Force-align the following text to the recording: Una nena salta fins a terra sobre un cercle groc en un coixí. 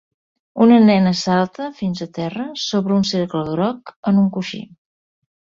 Una 0.67 0.79
nena 0.85 1.11
salta 1.19 1.67
fins 1.81 2.01
a 2.05 2.09
terra 2.17 2.45
sobre 2.63 2.97
un 2.97 3.07
cercle 3.13 3.45
groc 3.53 3.95
en 4.13 4.19
un 4.23 4.29
coixí. 4.39 4.65